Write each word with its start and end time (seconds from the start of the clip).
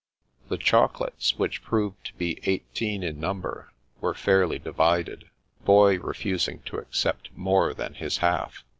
The 0.49 0.57
chocolates, 0.57 1.35
which 1.37 1.61
proved 1.61 2.03
to 2.07 2.13
be 2.15 2.39
eighteen 2.45 3.03
in 3.03 3.19
number, 3.19 3.71
were 3.99 4.15
fairly 4.15 4.57
divided. 4.57 5.29
Boy 5.63 5.99
refusing 5.99 6.63
to 6.65 6.77
accept 6.77 7.29
more 7.35 7.75
than 7.75 7.93
his 7.93 8.17
half. 8.17 8.63